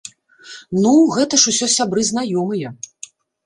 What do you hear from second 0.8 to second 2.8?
Ну, гэта ж усё сябры-знаёмыя!